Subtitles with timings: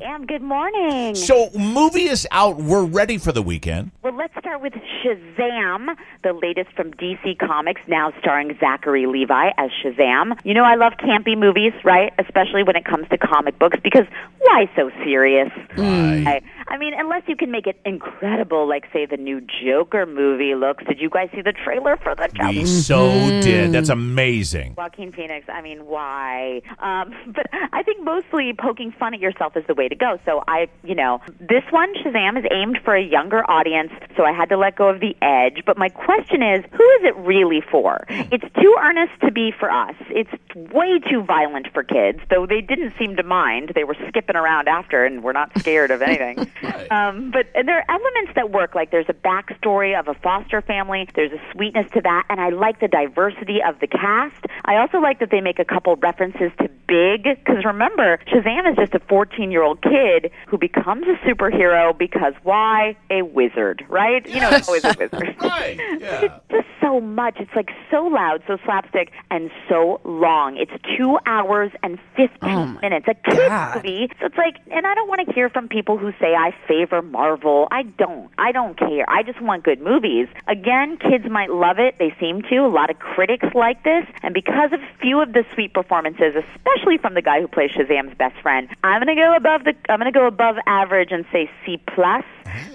[0.00, 1.14] Sam, good morning.
[1.14, 2.56] So, movie is out.
[2.56, 3.90] We're ready for the weekend.
[4.02, 9.70] Well, let's start with Shazam, the latest from DC Comics, now starring Zachary Levi as
[9.84, 10.40] Shazam.
[10.42, 12.14] You know, I love campy movies, right?
[12.18, 14.06] Especially when it comes to comic books, because
[14.38, 15.50] why so serious?
[15.76, 16.24] Right.
[16.26, 16.40] I
[16.80, 20.82] mean, unless you can make it incredible, like, say, the new Joker movie looks.
[20.86, 22.48] Did you guys see the trailer for the Joker?
[22.48, 23.10] We so
[23.42, 23.70] did.
[23.70, 24.74] That's amazing.
[24.76, 26.62] Joaquin Phoenix, I mean, why?
[26.78, 30.18] Um, but I think mostly poking fun at yourself is the way to go.
[30.24, 34.32] So I, you know, this one, Shazam, is aimed for a younger audience, so I
[34.32, 35.62] had to let go of the edge.
[35.66, 38.04] But my question is, who is it really for?
[38.08, 39.94] It's too earnest to be for us.
[40.08, 40.30] It's
[40.72, 43.72] way too violent for kids, though they didn't seem to mind.
[43.74, 46.50] They were skipping around after and were not scared of anything.
[46.90, 50.62] um, but and there are elements that work, like there's a backstory of a foster
[50.62, 54.44] family, there's a sweetness to that, and I like the diversity of the cast.
[54.64, 58.76] I also like that they make a couple references to Big, because remember, Shazam is
[58.76, 62.96] just a 14 year old kid who becomes a superhero because why?
[63.10, 64.28] A wizard, right?
[64.28, 65.36] You know, it's always a wizard.
[65.40, 65.78] Right.
[66.00, 66.22] Yeah.
[66.22, 67.36] It's just so much.
[67.38, 70.56] It's like so loud, so slapstick, and so long.
[70.56, 73.06] It's two hours and 15 minutes.
[73.08, 73.76] A kid's God.
[73.76, 74.08] movie.
[74.18, 77.02] So it's like, and I don't want to hear from people who say I favor
[77.02, 77.68] Marvel.
[77.70, 78.30] I don't.
[78.38, 79.04] I don't care.
[79.08, 80.28] I just want good movies.
[80.48, 81.96] Again, kids might love it.
[81.98, 82.58] They seem to.
[82.58, 84.04] A lot of critics like this.
[84.22, 87.70] And because of a few of the sweet performances, especially from the guy who plays
[87.70, 91.10] Shazam's best friend, I'm going to go above the, I'm going to go above average
[91.12, 92.24] and say C plus.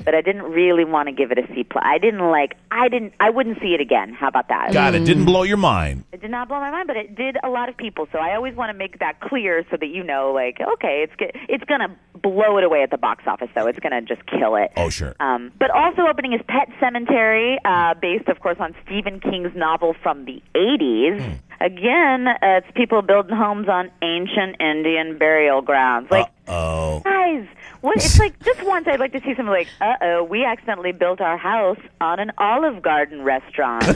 [0.05, 1.83] But I didn't really want to give it a C plus.
[1.85, 2.55] I didn't like.
[2.71, 3.13] I didn't.
[3.19, 4.13] I wouldn't see it again.
[4.13, 4.71] How about that?
[4.71, 5.03] Got it.
[5.03, 6.05] Didn't blow your mind.
[6.25, 8.07] Did not blow my mind, but it did a lot of people.
[8.11, 11.15] So I always want to make that clear so that you know, like, okay, it's
[11.17, 13.67] go- it's gonna blow it away at the box office, though.
[13.67, 14.71] It's gonna just kill it.
[14.75, 15.13] Oh, sure.
[15.19, 19.93] Um, but also opening is Pet Sematary, uh, based, of course, on Stephen King's novel
[20.01, 21.37] from the 80s.
[21.61, 26.09] Again, uh, it's people building homes on ancient Indian burial grounds.
[26.09, 27.01] Like, Oh.
[27.05, 27.45] guys,
[27.81, 27.95] what?
[27.97, 31.21] It's like just once I'd like to see something like, uh oh, we accidentally built
[31.21, 33.83] our house on an Olive Garden restaurant.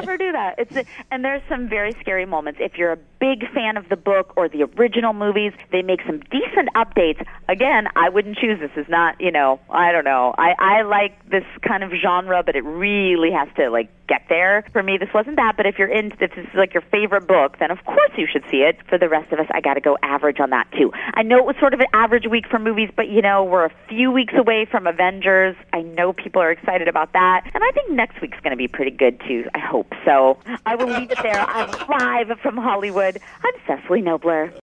[0.00, 0.54] never do that.
[0.58, 2.60] It's a, and there's some very scary moments.
[2.62, 6.20] If you're a big fan of the book or the original movies, they make some
[6.30, 7.24] decent updates.
[7.48, 8.70] Again, I wouldn't choose this.
[8.76, 10.34] Is not you know I don't know.
[10.36, 14.64] I I like this kind of genre, but it really has to like get there.
[14.72, 15.56] For me, this wasn't that.
[15.56, 18.26] But if you're in, if this is like your favorite book, then of course you
[18.30, 18.78] should see it.
[18.88, 20.92] For the rest of us, I got to go average on that too.
[21.14, 23.66] I know it was sort of an average week for movies, but you know we're
[23.66, 25.56] a few weeks away from Avengers.
[25.72, 28.68] I know people are excited about that, and I think next week's going to be
[28.68, 29.44] pretty good too.
[29.54, 30.38] I hope so.
[30.66, 31.40] I will leave it there.
[31.40, 33.18] I'm live from Hollywood.
[33.44, 34.52] I'm Cecily Knobler.